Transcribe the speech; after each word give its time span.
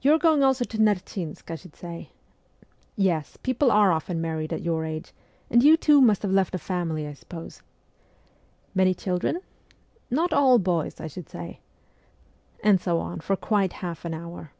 You 0.00 0.14
are 0.14 0.18
going 0.18 0.44
also 0.44 0.64
to 0.64 0.78
Nerchinsk, 0.80 1.50
I 1.50 1.56
should 1.56 1.74
say? 1.74 2.10
Yes, 2.94 3.36
people 3.42 3.72
are 3.72 3.90
often 3.90 4.20
married 4.20 4.52
at 4.52 4.62
your 4.62 4.84
age; 4.84 5.12
and 5.50 5.60
you, 5.60 5.76
too, 5.76 6.00
must 6.00 6.22
have 6.22 6.30
left 6.30 6.54
a 6.54 6.58
family, 6.58 7.04
I 7.04 7.14
suppose? 7.14 7.62
Many 8.76 8.94
children? 8.94 9.40
Not 10.08 10.32
all 10.32 10.60
boys, 10.60 11.00
I 11.00 11.08
should 11.08 11.28
say?' 11.28 11.58
And 12.62 12.80
so 12.80 13.00
on 13.00 13.18
for 13.18 13.34
quite 13.34 13.72
half 13.82 14.04
an 14.04 14.14
hour. 14.14 14.52